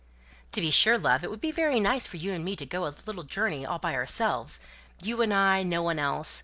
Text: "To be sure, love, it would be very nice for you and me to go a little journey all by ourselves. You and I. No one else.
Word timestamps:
"To 0.53 0.61
be 0.61 0.71
sure, 0.71 0.97
love, 0.97 1.23
it 1.23 1.29
would 1.29 1.39
be 1.41 1.51
very 1.51 1.79
nice 1.79 2.07
for 2.07 2.17
you 2.17 2.33
and 2.33 2.43
me 2.43 2.55
to 2.55 2.65
go 2.65 2.87
a 2.87 2.95
little 3.05 3.21
journey 3.21 3.67
all 3.67 3.77
by 3.77 3.93
ourselves. 3.93 4.59
You 5.03 5.21
and 5.21 5.31
I. 5.31 5.61
No 5.61 5.83
one 5.83 5.99
else. 5.99 6.39